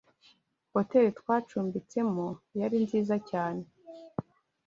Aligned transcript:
Hoteri 0.73 1.09
twacumbitsemo 1.19 2.27
yari 2.59 2.77
nziza 2.85 3.15
cyane 3.29 3.63